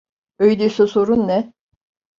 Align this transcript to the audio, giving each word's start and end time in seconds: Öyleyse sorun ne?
Öyleyse 0.39 0.87
sorun 0.87 1.27
ne? 1.27 1.53